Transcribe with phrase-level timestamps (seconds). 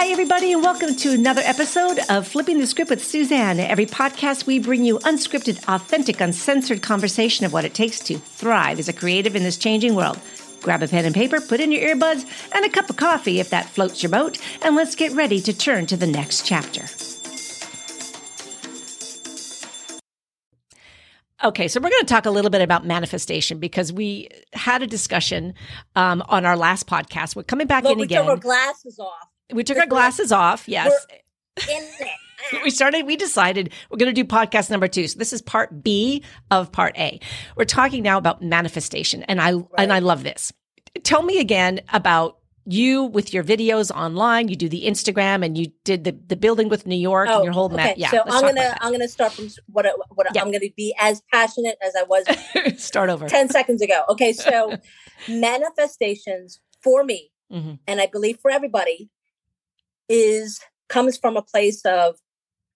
[0.00, 3.60] Hi, everybody, and welcome to another episode of Flipping the Script with Suzanne.
[3.60, 8.78] Every podcast, we bring you unscripted, authentic, uncensored conversation of what it takes to thrive
[8.78, 10.18] as a creative in this changing world.
[10.62, 12.24] Grab a pen and paper, put in your earbuds,
[12.54, 15.52] and a cup of coffee if that floats your boat, and let's get ready to
[15.52, 16.86] turn to the next chapter.
[21.44, 24.86] Okay, so we're going to talk a little bit about manifestation because we had a
[24.86, 25.52] discussion
[25.94, 27.36] um, on our last podcast.
[27.36, 28.22] We're coming back Look, in we again.
[28.22, 29.28] took our glasses off.
[29.52, 30.68] We took our glasses off.
[30.68, 30.92] Yes.
[32.64, 35.84] We started we decided we're going to do podcast number two so this is part
[35.84, 37.20] b of part a
[37.56, 40.50] we're talking now about manifestation and i and i love this
[41.04, 45.66] tell me again about you with your videos online you do the instagram and you
[45.84, 48.42] did the the building with new york and your whole ma- Oh, yeah so I'm
[48.42, 50.40] gonna I'm gonna start from what I- what Yeah.
[50.42, 52.24] I'm gonna be as passionate as I was
[52.82, 54.02] start over ten seconds ago.
[54.08, 54.76] Okay, so
[55.28, 57.78] manifestations for me, Mhm.
[57.86, 59.10] and I believe for everybody,
[60.10, 62.16] is comes from a place of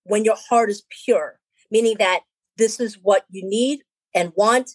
[0.04, 1.38] when your heart is pure,
[1.70, 2.20] meaning that
[2.56, 3.80] this is what you need
[4.14, 4.70] and want,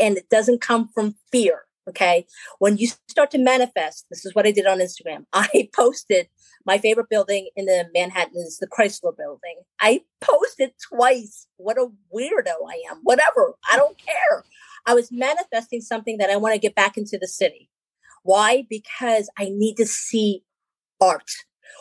[0.00, 1.64] and it doesn't come from fear.
[1.88, 2.26] Okay.
[2.60, 5.24] When you start to manifest, this is what I did on Instagram.
[5.32, 6.28] I posted
[6.64, 9.62] my favorite building in the Manhattan is the Chrysler building.
[9.80, 11.48] I posted twice.
[11.56, 13.00] What a weirdo I am.
[13.02, 13.54] Whatever.
[13.70, 14.44] I don't care.
[14.86, 17.68] I was manifesting something that I want to get back into the city.
[18.22, 18.64] Why?
[18.70, 20.44] Because I need to see
[21.00, 21.30] art,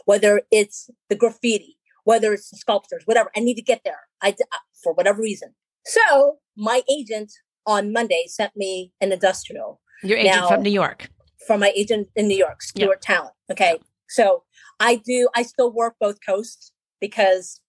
[0.06, 3.32] whether it's the graffiti, whether it's the sculptors, whatever.
[3.36, 4.02] I need to get there.
[4.22, 5.54] I uh, for whatever reason.
[5.86, 7.32] So my agent
[7.66, 11.10] on Monday sent me an industrial your agent Now- from new york
[11.46, 12.62] from my agent in New York.
[12.62, 13.34] Stewart Talent.
[13.52, 13.80] Okay.
[14.10, 14.44] So
[14.80, 17.60] I do, I still work both coasts because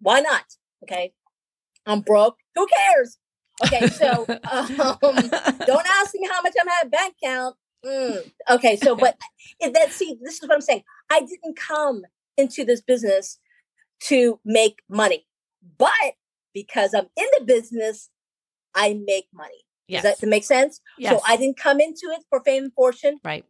[0.00, 0.44] why not?
[0.84, 1.12] Okay.
[1.86, 2.36] I'm broke.
[2.54, 3.18] Who cares?
[3.64, 3.86] Okay.
[3.88, 4.98] So um,
[5.66, 7.56] don't ask me how much I'm at bank account.
[7.84, 8.76] Mm, okay.
[8.76, 9.16] So, but
[9.60, 10.82] that, see, this is what I'm saying.
[11.10, 12.02] I didn't come
[12.36, 13.38] into this business
[14.04, 15.26] to make money,
[15.78, 16.14] but
[16.54, 18.08] because I'm in the business,
[18.74, 19.64] I make money.
[19.88, 20.02] yes.
[20.02, 20.80] Does that make sense?
[20.98, 21.12] yes.
[21.12, 23.18] So I didn't come into it for fame and fortune.
[23.24, 23.44] right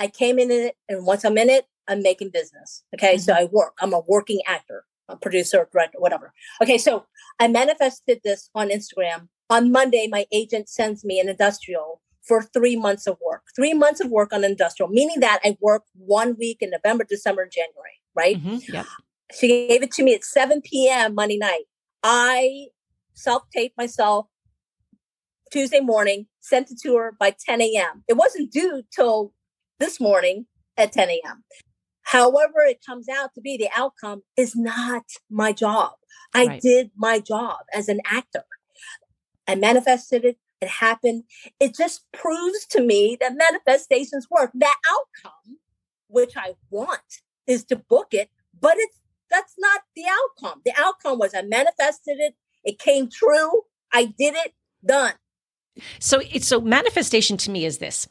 [0.00, 2.84] I came in it, and once I'm in it, I'm making business.
[2.94, 3.42] Okay, so mm-hmm.
[3.42, 3.74] I work.
[3.80, 6.32] I'm a working actor, a producer, director, whatever.
[6.62, 7.06] Okay, so
[7.40, 9.28] I manifested this on Instagram.
[9.50, 13.42] On Monday, my agent sends me an industrial for three months of work.
[13.56, 17.42] Three months of work on industrial, meaning that I work one week in November, December,
[17.42, 17.96] and January.
[18.14, 18.36] Right?
[18.44, 18.62] Mhm.
[18.72, 18.86] yep
[19.38, 21.14] She gave it to me at 7 p.m.
[21.14, 21.64] Monday night.
[22.02, 22.68] I
[23.14, 24.26] self taped myself
[25.52, 28.04] Tuesday morning, sent it to her by 10 a.m.
[28.08, 29.32] It wasn't due till
[29.78, 30.46] this morning
[30.76, 31.44] at 10 a.m.
[32.02, 35.92] However, it comes out to be the outcome is not my job.
[36.34, 36.60] I Right.
[36.62, 38.44] did my job as an actor.
[39.46, 40.38] I manifested it.
[40.60, 41.24] It happened.
[41.60, 44.50] It just proves to me that manifestations work.
[44.54, 45.58] That outcome,
[46.08, 48.30] which I want, is to book it,
[48.60, 48.98] but it's
[49.30, 50.62] that's not the outcome.
[50.64, 52.34] The outcome was I manifested it.
[52.64, 53.62] It came true.
[53.92, 54.54] I did it.
[54.84, 55.14] Done.
[55.98, 58.08] So it's so manifestation to me is this.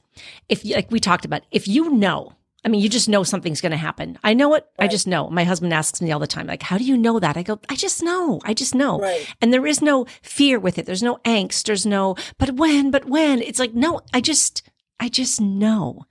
[0.50, 2.34] If like we talked about, if you know,
[2.66, 4.18] I mean, you just know something's going to happen.
[4.24, 4.66] I know it.
[4.80, 5.30] I just know.
[5.30, 7.38] My husband asks me all the time, like, how do you know that?
[7.38, 8.42] I go, I just know.
[8.44, 9.00] I just know.
[9.00, 9.36] Right.
[9.42, 10.86] And there is no fear with it.
[10.86, 11.64] There's no angst.
[11.64, 14.64] There's no, but when, but when it's like, no, I just,
[15.00, 16.06] I just know.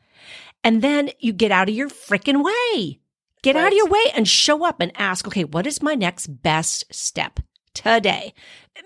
[0.63, 3.01] And then you get out of your freaking way.
[3.43, 6.27] Get out of your way and show up and ask, okay, what is my next
[6.43, 7.39] best step
[7.75, 8.35] today?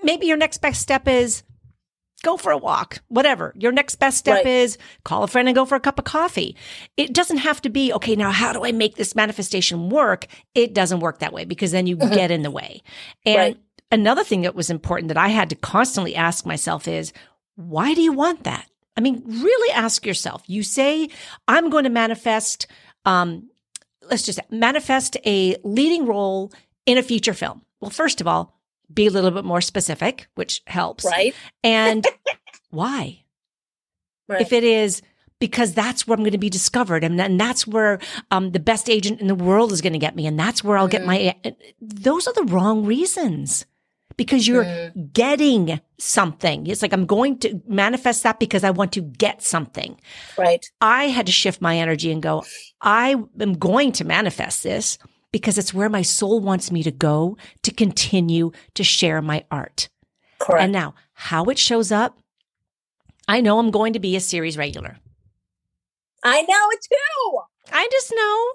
[0.02, 1.42] Maybe your next best step is
[2.22, 3.52] go for a walk, whatever.
[3.56, 4.46] Your next best step Right.
[4.46, 6.56] is call a friend and go for a cup of coffee.
[6.96, 10.26] It doesn't have to be, okay, now how do I make this manifestation work?
[10.54, 12.82] It doesn't work that way because then you get in the way.
[13.24, 13.56] And Right.
[13.90, 17.12] another thing that was important that I had to constantly ask myself is,
[17.56, 18.66] why do you want that?
[18.96, 20.42] I mean, really ask yourself.
[20.46, 21.08] You say,
[21.48, 22.66] I'm going to manifest,
[23.04, 23.48] um,
[24.10, 26.52] let's just manifest a leading role
[26.86, 27.62] in a feature film.
[27.80, 28.59] Well, first of all,
[28.92, 31.04] be a little bit more specific, which helps.
[31.04, 31.34] Right.
[31.64, 32.06] And
[32.70, 33.24] why?
[34.28, 34.40] Right.
[34.40, 35.02] If it is
[35.38, 37.98] because that's where I'm going to be discovered, and then that's where
[38.30, 40.76] um, the best agent in the world is going to get me, and that's where
[40.76, 41.34] I'll get my.
[41.80, 43.64] Those are the wrong reasons
[44.16, 45.12] because you're Mm.
[45.14, 46.66] getting something.
[46.66, 49.98] It's like I'm going to manifest that because I want to get something.
[50.36, 50.64] right.
[50.80, 52.44] I had to shift my energy and go,
[52.82, 54.98] I am going to manifest this
[55.32, 59.88] because it's where my soul wants me to go to continue to share my art.
[60.38, 60.62] Correct.
[60.64, 62.18] And now, how it shows up,
[63.28, 64.96] I know I'm going to be a series regular.
[66.24, 67.38] I know it too.
[67.72, 68.52] I just know.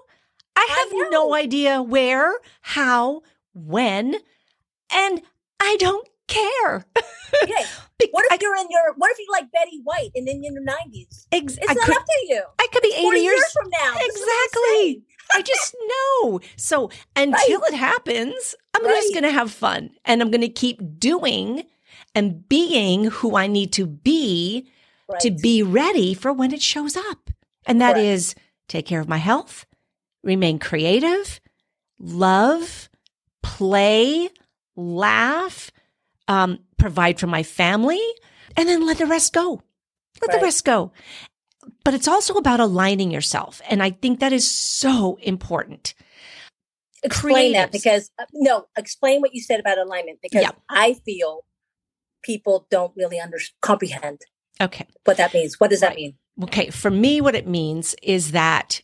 [0.58, 1.08] I I have know.
[1.10, 3.22] no idea where, how,
[3.54, 4.16] when,
[4.92, 5.22] and
[5.60, 6.86] I don't care.
[7.42, 7.64] Okay.
[8.10, 8.92] What if I, you're in your?
[8.98, 11.26] What if you like Betty White and then in your nineties?
[11.32, 12.42] ex- It's I not could, up to you.
[12.60, 13.22] I could be 80 years.
[13.22, 13.94] years from now.
[13.94, 15.04] This is what I'm Exactly.
[15.32, 16.40] I just know.
[16.56, 17.72] So until right.
[17.72, 18.94] it happens, I'm right.
[18.94, 21.64] just going to have fun and I'm going to keep doing
[22.14, 24.68] and being who I need to be
[25.08, 25.20] right.
[25.20, 27.30] to be ready for when it shows up.
[27.66, 28.34] And that is
[28.68, 29.66] take care of my health,
[30.22, 31.40] remain creative,
[31.98, 32.88] love,
[33.42, 34.28] play,
[34.76, 35.70] laugh,
[36.28, 38.02] um, provide for my family,
[38.56, 39.62] and then let the rest go.
[40.22, 40.92] Let the rest go.
[41.86, 43.62] But it's also about aligning yourself.
[43.70, 45.94] And I think that is so important.
[47.04, 47.54] Explain Creatives.
[47.54, 50.50] that because, uh, no, explain what you said about alignment because yeah.
[50.68, 51.44] I feel
[52.24, 54.22] people don't really under comprehend.
[54.60, 54.84] Okay.
[55.04, 55.60] What that means.
[55.60, 56.14] What does that mean?
[56.42, 56.70] Okay.
[56.70, 58.80] For me, what it means is that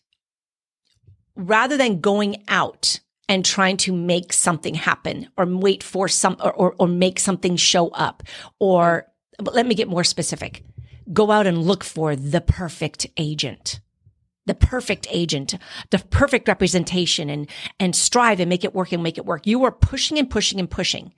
[1.34, 6.52] rather than going out and trying to make something happen or wait for some or,
[6.52, 8.22] or, or make something show up
[8.60, 9.08] or
[9.40, 10.62] let me get more specific.
[11.12, 13.80] Go out and look for the perfect agent
[14.46, 15.54] the perfect agent,
[15.90, 19.46] the perfect representation and, and strive and make it work and make it work.
[19.46, 21.14] You are pushing and pushing and pushing.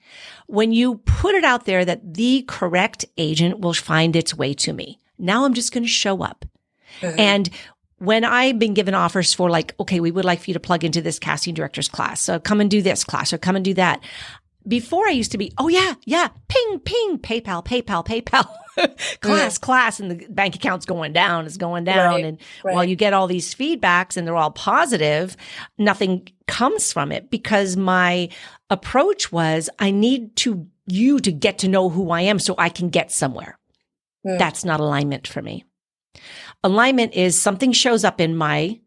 [0.47, 4.73] When you put it out there that the correct agent will find its way to
[4.73, 4.99] me.
[5.17, 6.45] Now I'm just going to show up.
[7.01, 7.19] Mm-hmm.
[7.19, 7.49] And
[7.97, 10.83] when I've been given offers for like, okay, we would like for you to plug
[10.83, 12.21] into this casting director's class.
[12.21, 14.03] So come and do this class or come and do that.
[14.67, 18.47] Before I used to be, oh yeah, yeah, ping, ping, PayPal, PayPal, PayPal.
[19.21, 22.15] class, class, and the bank account's going down, is going down.
[22.15, 22.75] Right, and right.
[22.75, 25.35] while you get all these feedbacks and they're all positive,
[25.77, 28.29] nothing comes from it because my
[28.69, 32.69] approach was I need to you to get to know who I am so I
[32.69, 33.57] can get somewhere.
[34.25, 34.37] Mm.
[34.37, 35.65] That's not alignment for me.
[36.63, 38.79] Alignment is something shows up in my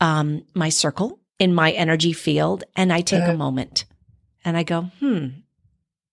[0.00, 3.32] um my circle, in my energy field, and I take uh-huh.
[3.32, 3.84] a moment
[4.44, 5.28] and I go, hmm,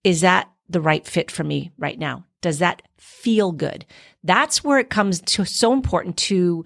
[0.04, 2.26] is that the right fit for me right now?
[2.44, 3.86] Does that feel good?
[4.24, 6.64] That's where it comes to so important to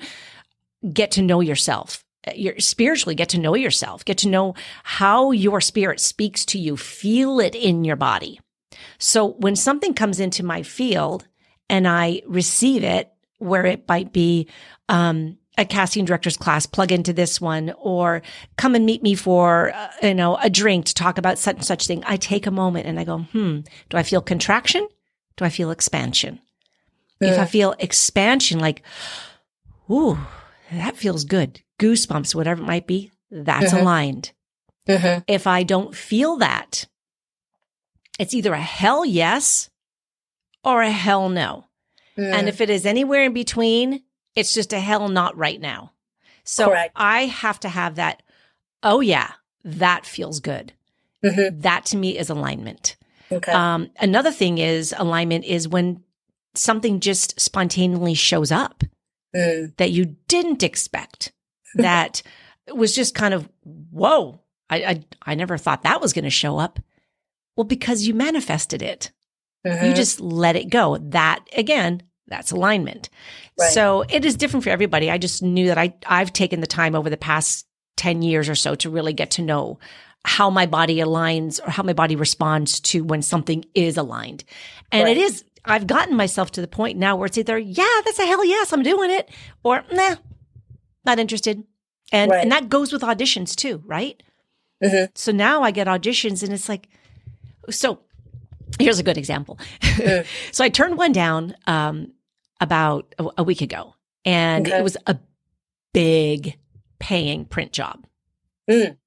[0.91, 2.03] get to know yourself.
[2.35, 6.75] Your spiritually get to know yourself, get to know how your spirit speaks to you,
[6.75, 8.41] feel it in your body.
[8.97, 11.25] So when something comes into my field
[11.69, 14.47] and I receive it, where it might be
[14.89, 18.21] um, a casting director's class, plug into this one, or
[18.57, 21.65] come and meet me for uh, you know a drink to talk about such and
[21.65, 22.03] such thing.
[22.06, 23.59] I take a moment and I go, hmm,
[23.89, 24.88] do I feel contraction?
[25.38, 26.39] Do I feel expansion?
[27.19, 27.34] Yeah.
[27.34, 28.84] If I feel expansion, like,
[29.89, 30.19] ooh,
[30.72, 33.78] that feels good, goosebumps, whatever it might be, that's mm-hmm.
[33.78, 34.31] aligned.
[34.88, 35.22] Mm-hmm.
[35.28, 36.86] If I don't feel that,
[38.19, 39.69] it's either a hell yes
[40.63, 41.66] or a hell no.
[42.18, 42.34] Mm.
[42.34, 44.04] And if it is anywhere in between,
[44.36, 45.92] it's just a hell not right now.
[46.44, 46.94] So Correct.
[46.95, 48.24] I have to have that.
[48.81, 50.74] Oh, yeah, that feels good.
[51.24, 51.62] Mm-hmm.
[51.62, 52.95] That to me is alignment.
[53.31, 53.51] Okay.
[53.51, 56.03] Um, another thing is alignment is when
[56.56, 58.83] something just spontaneously shows up
[59.35, 59.75] mm.
[59.77, 61.31] that you didn't expect,
[61.75, 62.21] that
[62.74, 64.39] was just kind of, whoa,
[64.69, 66.79] I, I, I never thought that was going to show up.
[67.56, 69.12] Well, because you manifested it.
[69.65, 69.85] Mm-hmm.
[69.85, 70.97] You just let it go.
[70.97, 73.09] That again, that's alignment.
[73.59, 73.71] Right.
[73.71, 75.09] So it is different for everybody.
[75.09, 77.65] I just knew that I, I've taken the time over the past
[77.95, 79.79] 10 years or so to really get to know
[80.27, 84.44] how my body aligns or how my body responds to when something is aligned.
[84.91, 85.15] And right.
[85.15, 88.25] it is, I've gotten myself to the point now where it's either, yeah, that's a
[88.25, 89.29] hell yes, I'm doing it,
[89.63, 90.15] or nah,
[91.06, 91.63] not interested.
[92.12, 92.41] And, right.
[92.41, 94.22] and that goes with auditions too, right?
[94.84, 95.12] Mm-hmm.
[95.15, 96.89] So now I get auditions and it's like,
[97.69, 98.01] so
[98.79, 99.57] here's a good example.
[99.81, 100.25] Mm.
[100.51, 102.12] so I turned one down um,
[102.60, 104.77] about a, a, week ago, and okay.
[104.77, 105.17] it was a
[105.93, 106.57] big
[107.00, 108.05] paying print job.
[108.69, 108.98] Mm.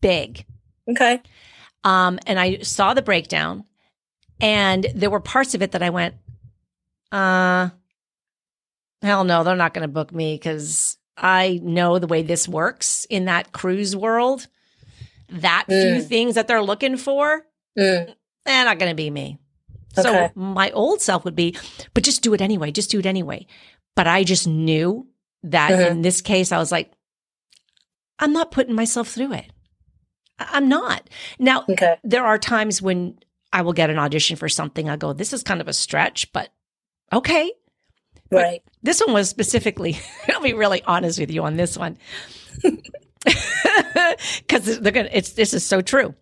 [0.00, 0.44] Big.
[0.88, 1.20] Okay.
[1.84, 3.64] Um, and I saw the breakdown,
[4.40, 6.14] and there were parts of it that I went,
[7.12, 7.70] uh,
[9.02, 13.06] hell no, they're not going to book me because I know the way this works
[13.08, 14.48] in that cruise world.
[15.28, 15.82] That mm.
[15.82, 17.44] few things that they're looking for,
[17.78, 18.14] mm.
[18.44, 19.38] they're not going to be me.
[19.98, 20.02] Okay.
[20.08, 21.56] So my old self would be,
[21.94, 22.70] but just do it anyway.
[22.70, 23.46] Just do it anyway.
[23.94, 25.06] But I just knew
[25.42, 25.92] that mm-hmm.
[25.92, 26.92] in this case, I was like,
[28.18, 29.50] I'm not putting myself through it.
[30.38, 31.08] I'm not.
[31.38, 31.96] Now, okay.
[32.04, 33.18] there are times when
[33.52, 34.88] I will get an audition for something.
[34.88, 36.50] I go, this is kind of a stretch, but
[37.12, 37.52] okay.
[38.30, 38.62] Right.
[38.64, 41.98] But this one was specifically, I'll be really honest with you on this one.
[44.38, 46.14] Because they're gonna it's this is so true.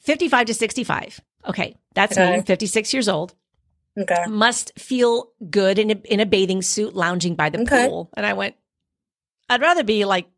[0.00, 1.20] 55 to 65.
[1.46, 1.76] Okay.
[1.94, 2.38] That's okay.
[2.38, 3.34] me, 56 years old.
[3.98, 4.24] Okay.
[4.28, 7.88] Must feel good in a, in a bathing suit lounging by the okay.
[7.88, 8.10] pool.
[8.14, 8.54] And I went,
[9.48, 10.28] I'd rather be like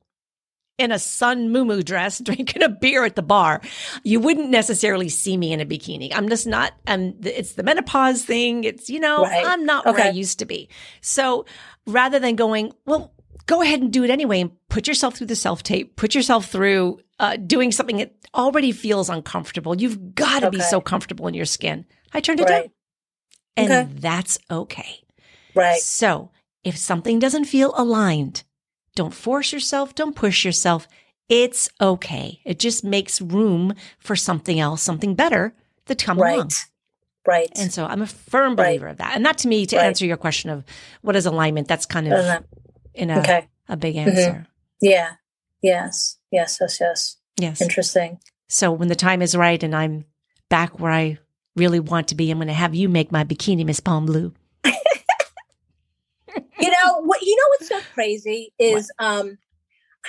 [0.78, 3.60] in a sun moo dress drinking a beer at the bar.
[4.04, 6.12] You wouldn't necessarily see me in a bikini.
[6.14, 8.64] I'm just not, um, it's the menopause thing.
[8.64, 9.44] It's, you know, right.
[9.46, 9.96] I'm not okay.
[9.96, 10.68] where I used to be.
[11.00, 11.44] So
[11.86, 13.12] rather than going, well,
[13.46, 16.46] go ahead and do it anyway and put yourself through the self tape, put yourself
[16.46, 19.74] through uh, doing something that already feels uncomfortable.
[19.74, 20.58] You've got to okay.
[20.58, 21.84] be so comfortable in your skin.
[22.12, 22.62] I turned it right.
[22.62, 22.70] down.
[23.56, 24.00] And okay.
[24.00, 25.00] that's okay.
[25.54, 25.80] Right.
[25.80, 26.30] So
[26.62, 28.44] if something doesn't feel aligned,
[28.98, 30.88] don't force yourself, don't push yourself.
[31.28, 32.40] It's okay.
[32.44, 35.54] It just makes room for something else, something better
[35.86, 36.34] to come right.
[36.34, 36.50] along.
[37.24, 37.48] Right.
[37.54, 38.90] And so I'm a firm believer right.
[38.90, 39.14] of that.
[39.14, 39.84] And not to me to right.
[39.86, 40.64] answer your question of
[41.02, 41.68] what is alignment.
[41.68, 42.40] That's kind of uh-huh.
[42.92, 43.46] in a, okay.
[43.68, 44.08] a big mm-hmm.
[44.08, 44.30] answer.
[44.30, 44.42] Mm-hmm.
[44.80, 45.10] Yeah.
[45.62, 46.18] Yes.
[46.32, 46.58] Yes.
[46.60, 46.80] Yes.
[46.80, 47.16] Yes.
[47.38, 47.60] Yes.
[47.60, 48.18] Interesting.
[48.48, 50.06] So when the time is right and I'm
[50.48, 51.18] back where I
[51.54, 54.34] really want to be, I'm going to have you make my bikini Miss Palm Blue.
[56.78, 57.22] You know what?
[57.22, 59.06] You know what's so crazy is what?
[59.08, 59.38] um,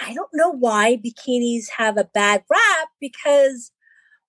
[0.02, 3.72] I don't know why bikinis have a bad rap because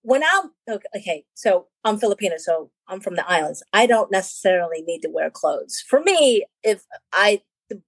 [0.03, 0.51] when I'm
[0.97, 3.63] okay, so I'm Filipino, so I'm from the islands.
[3.73, 5.83] I don't necessarily need to wear clothes.
[5.87, 7.83] For me, if I the,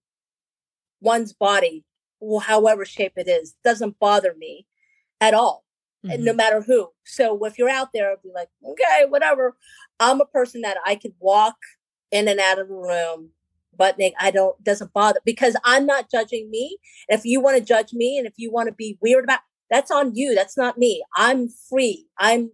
[1.01, 1.85] one's body,
[2.43, 4.67] however shape it is, doesn't bother me
[5.21, 5.65] at all,
[6.05, 6.15] mm-hmm.
[6.15, 6.91] and no matter who.
[7.05, 9.57] So if you're out there, I'll be like, okay, whatever.
[9.99, 11.57] I'm a person that I can walk
[12.11, 13.31] in and out of a room
[13.77, 14.17] butt naked.
[14.21, 16.79] I don't doesn't bother because I'm not judging me.
[17.09, 19.41] If you want to judge me and if you want to be weird about
[19.73, 20.35] that's on you.
[20.35, 21.03] That's not me.
[21.17, 22.07] I'm free.
[22.19, 22.51] I'm,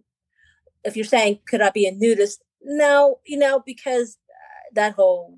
[0.85, 2.41] if you're saying, could I be a nudist?
[2.63, 5.37] No, you know, because uh, that whole,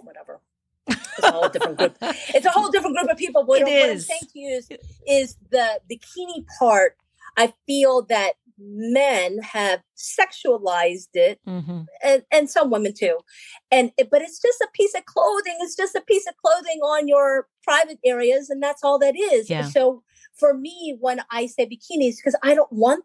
[0.00, 0.40] whatever.
[0.88, 1.96] It's a whole different group.
[2.34, 3.42] It's a whole different group of people.
[3.42, 4.68] But what, what I'm saying to you is,
[5.06, 6.96] is the bikini part.
[7.36, 8.32] I feel that
[8.64, 11.82] men have sexualized it mm-hmm.
[12.02, 13.18] and, and some women too
[13.70, 17.08] and but it's just a piece of clothing it's just a piece of clothing on
[17.08, 19.68] your private areas and that's all that is yeah.
[19.68, 20.02] so
[20.34, 23.04] for me when I say bikinis because I don't want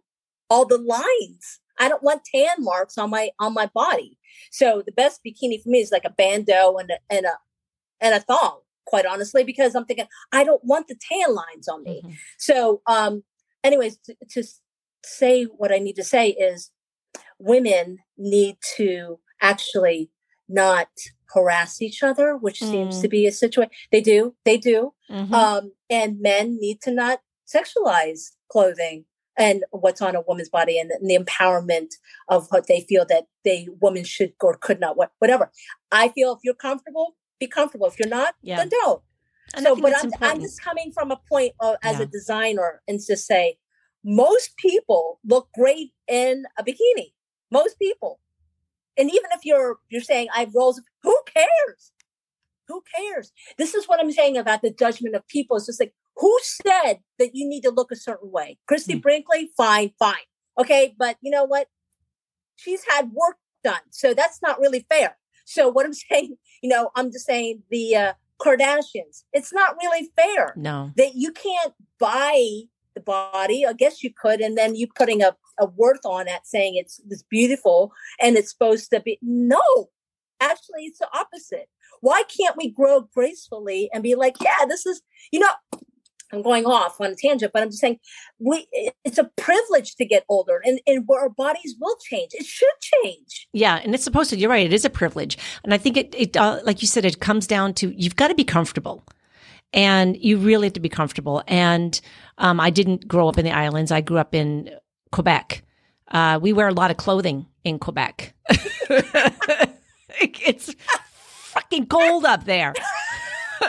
[0.50, 1.60] all the lines.
[1.80, 4.18] I don't want tan marks on my on my body.
[4.52, 7.38] So the best bikini for me is like a bandeau and a, and a
[8.02, 8.60] and a thong.
[8.86, 12.02] Quite honestly, because I'm thinking I don't want the tan lines on me.
[12.04, 12.14] Mm-hmm.
[12.38, 13.24] So, um,
[13.64, 14.44] anyways, to, to
[15.08, 16.72] say what I need to say is,
[17.40, 20.10] women need to actually
[20.50, 20.88] not
[21.34, 22.70] harass each other, which mm.
[22.70, 23.12] seems to mm.
[23.12, 23.72] be a situation.
[23.92, 24.94] They do, they do.
[25.10, 25.34] Mm-hmm.
[25.34, 29.06] Um, and men need to not sexualize clothing
[29.38, 31.94] and what's on a woman's body and, and the empowerment
[32.28, 35.52] of what they feel that they women should or could not, what, whatever.
[35.92, 37.88] I feel if you're comfortable, be comfortable.
[37.88, 38.58] If you're not, yeah.
[38.58, 39.02] then don't.
[39.54, 42.04] And so, but I'm, I'm just coming from a point of, as yeah.
[42.04, 43.58] a designer and just say,
[44.08, 47.12] most people look great in a bikini.
[47.52, 48.20] Most people
[48.98, 51.92] and even if you're you're saying I have roles, who cares?
[52.68, 53.32] Who cares?
[53.58, 55.56] This is what I'm saying about the judgment of people.
[55.58, 58.58] It's just like who said that you need to look a certain way?
[58.68, 59.02] Christie mm.
[59.02, 60.16] Brinkley, fine, fine,
[60.58, 61.68] okay, but you know what?
[62.56, 65.18] She's had work done, so that's not really fair.
[65.46, 69.24] So what I'm saying, you know, I'm just saying the uh, Kardashians.
[69.32, 70.54] It's not really fair.
[70.56, 72.64] No, that you can't buy
[73.08, 73.66] body.
[73.66, 77.02] I guess you could, and then you putting a, a worth on it saying it's
[77.08, 79.18] this beautiful and it's supposed to be.
[79.22, 79.90] No,
[80.40, 81.70] actually, it's the opposite.
[82.02, 85.50] Why can't we grow gracefully and be like, yeah, this is, you know,
[86.32, 88.00] I'm going off on a tangent, but I'm just saying
[88.38, 88.68] we
[89.06, 92.32] it's a privilege to get older and, and our bodies will change.
[92.34, 93.48] It should change.
[93.54, 93.80] Yeah.
[93.84, 94.66] And it's supposed to, you're right.
[94.66, 95.38] It is a privilege.
[95.64, 98.28] And I think it, it uh, like you said, it comes down to you've got
[98.28, 99.04] to be comfortable
[99.74, 101.44] and you really have to be comfortable.
[101.48, 102.00] And
[102.38, 103.92] um, I didn't grow up in the islands.
[103.92, 104.70] I grew up in
[105.12, 105.64] Quebec.
[106.10, 108.34] Uh, we wear a lot of clothing in Quebec.
[110.20, 110.74] it's
[111.58, 112.74] fucking cold up there.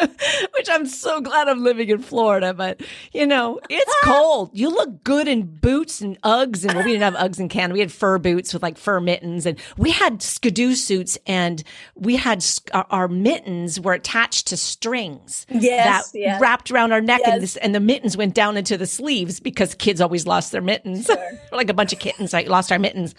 [0.55, 2.55] which I'm so glad I'm living in Florida.
[2.55, 2.81] But
[3.13, 4.51] you know, it's cold.
[4.53, 7.75] You look good in boots and Uggs, and well, we didn't have Uggs in Canada.
[7.75, 11.63] We had fur boots with like fur mittens, and we had skidoo suits, and
[11.95, 16.41] we had our mittens were attached to strings yes, that yes.
[16.41, 17.33] wrapped around our neck, yes.
[17.33, 20.63] and, this, and the mittens went down into the sleeves because kids always lost their
[20.63, 21.41] mittens, sure.
[21.53, 22.33] like a bunch of kittens.
[22.33, 23.15] Like lost our mittens,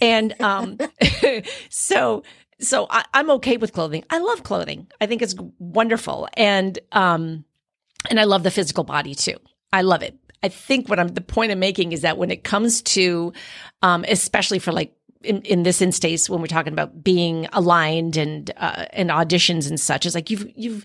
[0.00, 0.78] and um,
[1.68, 2.22] so
[2.66, 4.04] so I, am okay with clothing.
[4.10, 4.86] I love clothing.
[5.00, 7.44] I think it's wonderful, and um,
[8.10, 9.36] and I love the physical body too.
[9.72, 10.16] I love it.
[10.42, 13.32] I think what I'm the point I'm making is that when it comes to,
[13.82, 18.52] um, especially for like in, in this instance when we're talking about being aligned and
[18.56, 20.84] uh, and auditions and such, is like you've you've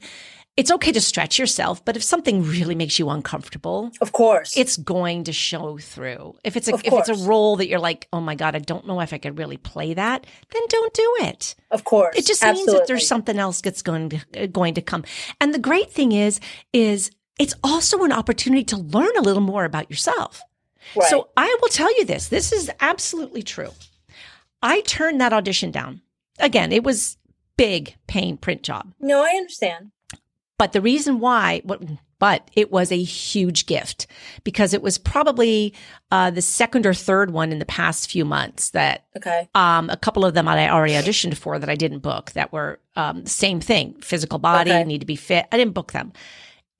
[0.60, 4.76] it's okay to stretch yourself, but if something really makes you uncomfortable, of course, it's
[4.76, 6.36] going to show through.
[6.44, 8.86] If it's a if it's a role that you're like, oh my god, I don't
[8.86, 11.56] know if I could really play that, then don't do it.
[11.72, 12.74] Of course, it just Absolutely.
[12.74, 15.06] means that there's something else that's going to uh, going to come.
[15.40, 16.42] And the great thing is,
[16.74, 20.42] is it's also an opportunity to learn a little more about yourself.
[20.94, 21.10] Right.
[21.10, 23.72] So I will tell you this: this is absolutely true.
[24.62, 26.02] I turned that audition down.
[26.38, 27.16] Again, it was
[27.56, 28.94] big pain print job.
[29.00, 29.92] No, I understand
[30.60, 31.64] But the reason why,
[32.20, 34.06] but it was a huge gift
[34.44, 35.74] because it was probably
[36.12, 39.48] uh, the second or third one in the past few months that Okay.
[39.56, 42.80] um, a couple of them I already auditioned for that I didn't book that were
[42.98, 44.84] um, same thing physical body, Okay.
[44.84, 45.46] need to be fit.
[45.52, 46.12] I didn't book them.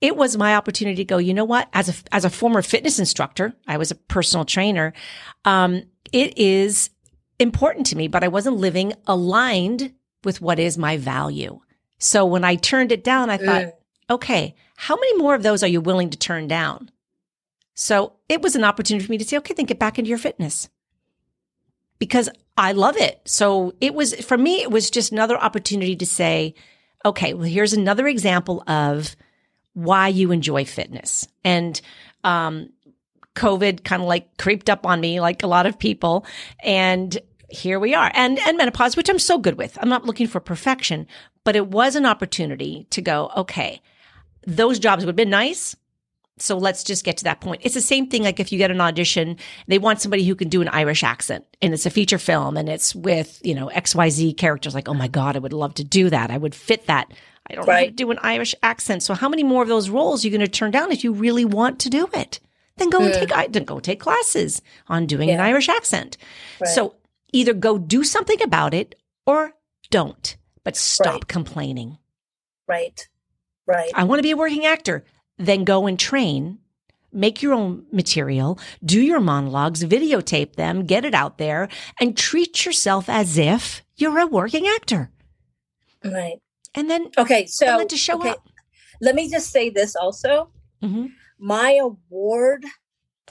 [0.02, 1.68] It was my opportunity to go, you know what?
[1.72, 4.92] As a, as a former fitness instructor, I was a personal trainer.
[5.46, 6.90] Um, it is
[7.38, 11.60] important to me, but I wasn't living aligned with what is my value.
[12.00, 13.72] So when I turned it down, I thought, Mm.
[14.10, 16.90] okay, how many more of those are you willing to turn down?
[17.74, 20.18] So it was an opportunity for me to say, okay, then get back into your
[20.18, 20.68] fitness
[21.98, 23.20] because I love it.
[23.26, 26.54] So it was, for me, it was just another opportunity to say,
[27.04, 29.14] okay, well, here's another example of
[29.74, 31.28] why you enjoy fitness.
[31.44, 31.80] And,
[32.24, 32.70] um,
[33.36, 36.26] COVID kind of like creeped up on me like a lot of people.
[36.64, 37.16] And
[37.50, 38.10] here we are.
[38.14, 39.76] And, and menopause, which I'm so good with.
[39.80, 41.06] I'm not looking for perfection,
[41.44, 43.80] but it was an opportunity to go, okay,
[44.46, 45.76] those jobs would have been nice.
[46.38, 47.60] So let's just get to that point.
[47.64, 50.48] It's the same thing like if you get an audition, they want somebody who can
[50.48, 54.38] do an Irish accent and it's a feature film and it's with, you know, XYZ
[54.38, 56.30] characters like, oh my God, I would love to do that.
[56.30, 57.12] I would fit that.
[57.50, 57.96] I don't know how to Right.
[57.96, 59.02] do an Irish accent.
[59.02, 61.12] So how many more of those roles are you going to turn down if you
[61.12, 62.40] really want to do it?
[62.78, 63.18] Then go and Mm.
[63.18, 66.16] take I- then go take classes on doing an Irish accent.
[66.58, 66.70] Right.
[66.70, 66.94] So
[67.32, 68.94] either go do something about it
[69.26, 69.52] or
[69.90, 71.28] don't, but stop Right.
[71.28, 71.98] complaining.
[72.66, 73.08] Right.
[73.66, 73.90] Right.
[73.94, 75.04] I want to be a working actor.
[75.38, 76.58] Then go and train,
[77.12, 81.68] make your own material, do your monologues, videotape them, get it out there,
[82.00, 85.10] and treat yourself as if you're a working actor.
[86.04, 86.38] Right.
[86.74, 87.46] And then Okay.
[87.46, 88.48] So then to show okay, up.
[89.00, 90.50] let me just say this also.
[90.82, 91.06] hmm
[91.38, 92.64] My award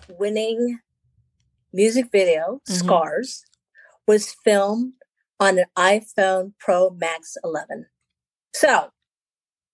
[0.09, 0.79] winning
[1.73, 2.73] music video, Mhm.
[2.73, 3.43] Scars,
[4.09, 4.93] was filmed
[5.39, 7.85] on an iPhone Pro Max 11.
[8.55, 8.89] So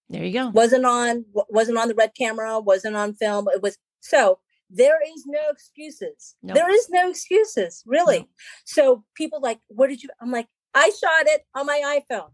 [0.09, 0.49] There you go.
[0.49, 3.47] wasn't on wasn't on the red camera, wasn't on film.
[3.55, 4.39] It was so
[4.69, 6.35] there is no excuses.
[6.43, 6.53] No.
[6.53, 8.19] There is no excuses, really.
[8.19, 8.27] No.
[8.65, 10.09] So people like, what did you?
[10.19, 12.31] I'm like, I shot it on my iPhone.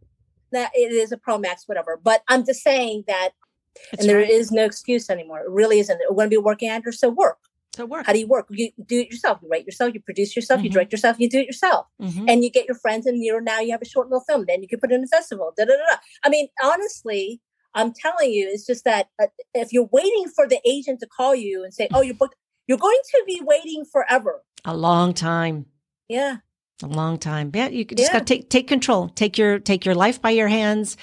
[0.51, 1.99] That it is a Pro Max, whatever.
[2.03, 3.29] But I'm just saying that,
[3.91, 4.57] That's and there is right.
[4.57, 5.41] no excuse anymore.
[5.41, 5.99] It really isn't.
[6.09, 7.37] We're going to be working actor, so work.
[7.75, 8.05] So work.
[8.05, 8.47] How do you work?
[8.49, 9.39] You do it yourself.
[9.41, 9.93] You write yourself.
[9.93, 10.61] You produce yourself.
[10.63, 10.73] You Mhm.
[10.73, 11.17] direct yourself.
[11.19, 12.25] You do it yourself Mhm.
[12.27, 14.61] and you get your friends and you're now you have a short little film then
[14.61, 15.97] you can put it in a festival da, da, da, da.
[16.23, 17.39] i mean honestly
[17.73, 21.33] i'm telling you it's just that uh, if you're waiting for the agent to call
[21.35, 22.35] you and say oh you're booked
[22.67, 25.65] you're going to be waiting forever A long time.
[26.09, 26.37] yeah
[26.83, 27.51] A long time.
[27.53, 28.19] Yeah, you just Yeah.
[28.19, 29.09] got to take take control.
[29.09, 30.97] Take your take your life by your hands.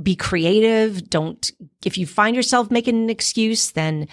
[0.00, 1.08] Be creative.
[1.08, 1.50] Don't
[1.84, 4.06] if you find yourself making an excuse, then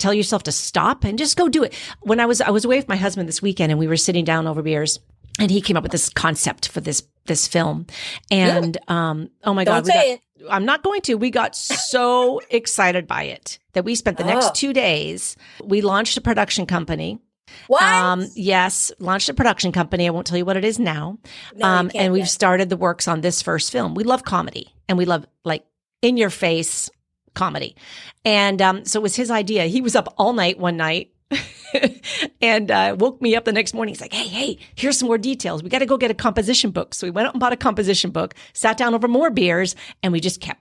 [0.00, 1.74] tell yourself to stop and just go do it.
[2.00, 4.24] When I was I was away with my husband this weekend and we were sitting
[4.24, 4.98] down over beers
[5.38, 7.86] and he came up with this concept for this this film.
[8.30, 10.18] And um oh my don't god, got,
[10.50, 11.14] I'm not going to.
[11.14, 14.28] We got so excited by it that we spent the Oh.
[14.28, 15.36] next 2 days.
[15.62, 17.18] We launched a production company.
[17.66, 20.06] what Um, yes, launched a production company.
[20.06, 21.18] I won't tell you what it is now.
[21.54, 22.28] No, um, and we've yet.
[22.30, 23.94] started the works on this first film.
[23.94, 25.64] We love comedy and we love like
[26.02, 26.88] in your face
[27.34, 27.76] comedy.
[28.24, 29.64] And um, so it was his idea.
[29.66, 31.12] He was up all night one night
[32.40, 33.94] and uh, woke me up the next morning.
[33.94, 35.62] He's like, hey, hey, here's some more details.
[35.62, 36.94] We got to go get a composition book.
[36.94, 40.12] So we went out and bought a composition book, sat down over more beers, and
[40.12, 40.60] we just kept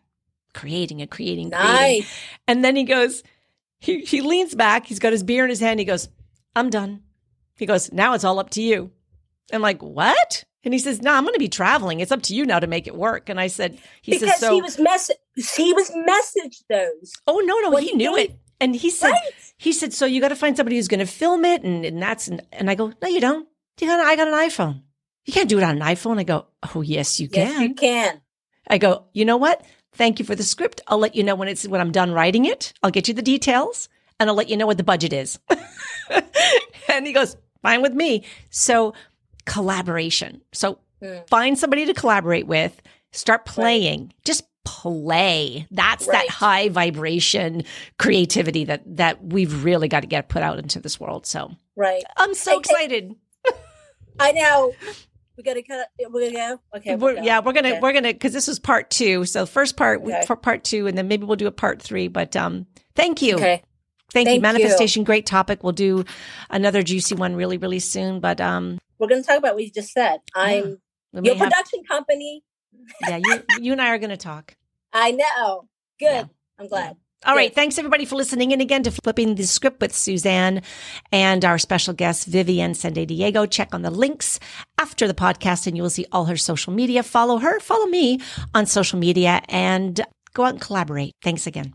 [0.54, 1.52] creating and creating.
[1.52, 1.76] creating.
[1.76, 3.24] nice And then he goes,
[3.80, 4.86] he, he leans back.
[4.86, 5.80] He's got his beer in his hand.
[5.80, 6.10] He goes,
[6.56, 7.02] I'm done.
[7.56, 8.92] He goes, now it's all up to you.
[9.52, 10.46] I'm like, what?
[10.64, 12.00] And he says, no, I'm going to be traveling.
[12.00, 13.30] It's up to you now to make it work.
[13.30, 15.10] And I said, he because says, so, he was mess
[15.48, 18.38] he was messaged those oh, no, no, when he knew it.
[18.60, 21.06] And he said, right he said, so you got to find somebody who's going to
[21.06, 21.64] film it.
[21.64, 23.48] And, and that's, and, and I go, no, you don't.
[23.80, 24.82] You got, I got an iPhone.
[25.26, 26.20] You can't do it on an iPhone.
[26.20, 27.62] I go, oh, yes, you yes can.
[27.62, 28.22] you can
[28.68, 29.66] I go, you know what?
[29.94, 30.82] Thank you for the script.
[30.88, 32.74] I'll let you know when it's when I'm done writing it.
[32.84, 35.40] I'll get you the details and I'll let you know what the budget is.
[36.90, 38.26] and he goes, fine with me.
[38.50, 38.94] So
[39.46, 40.42] collaboration.
[40.52, 41.20] So Hmm.
[41.28, 45.68] find somebody to collaborate with, start playing, just play.
[45.72, 46.28] That's Right.
[46.28, 47.64] that high vibration
[47.98, 51.26] creativity that that we've really got to get put out into this world.
[51.26, 53.16] So right I'm so hey, excited.
[54.20, 54.74] i know
[55.38, 57.22] we gotta cut we're gonna go okay We're, go.
[57.22, 57.80] yeah, we're gonna Okay.
[57.80, 59.26] we're gonna because this was part two.
[59.26, 60.24] So first part Okay.
[60.28, 62.08] for part two, and then maybe we'll do a part three.
[62.10, 63.64] But um, thank you, okay
[64.12, 64.42] thank, you, Thank you.
[64.42, 65.04] manifestation.
[65.04, 65.64] Great topic.
[65.64, 66.04] We'll do
[66.50, 68.20] another juicy one really really soon.
[68.20, 70.78] But um, we're gonna talk about what you just said i'm
[71.14, 72.44] your have, production company
[73.02, 74.56] yeah, you you and I are gonna talk.
[74.94, 75.68] I know.
[76.00, 76.06] Good.
[76.06, 76.24] Yeah.
[76.58, 76.96] I'm glad.
[77.26, 77.50] All right.
[77.50, 77.56] Great.
[77.56, 80.62] Thanks everybody for listening in again to Flipping the Script with Suzanne
[81.12, 83.46] and our special guest, Vivvienne Sende Diego.
[83.46, 84.40] Check on the links
[84.78, 87.04] after the podcast and you will see all her social media.
[87.04, 88.22] Follow her, follow me
[88.56, 90.02] on social media and
[90.34, 91.14] Go out and collaborate.
[91.24, 91.74] Thanks again.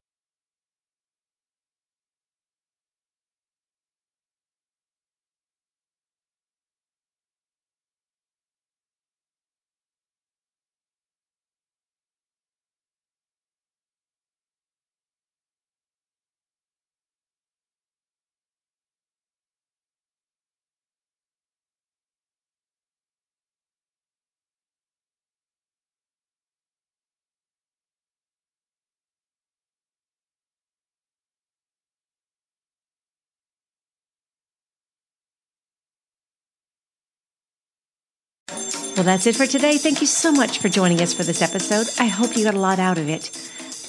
[38.95, 39.77] Well, that's it for today.
[39.77, 41.89] Thank you so much for joining us for this episode.
[42.01, 43.29] I hope you got a lot out of it.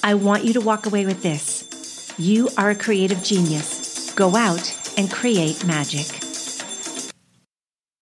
[0.02, 2.12] I want you to walk away with this.
[2.18, 4.12] You are a creative genius.
[4.14, 6.25] Go out and create magic.